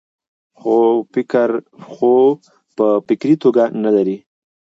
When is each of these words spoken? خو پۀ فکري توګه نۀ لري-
خو 0.59 0.75
پۀ 2.75 2.85
فکري 3.07 3.33
توګه 3.43 3.63
نۀ 3.81 3.89
لري- 3.95 4.17